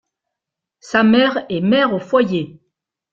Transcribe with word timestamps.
Sa 0.79 1.03
mère 1.03 1.45
est 1.49 1.61
mère 1.61 1.93
au 1.93 1.99
foyer. 1.99 2.59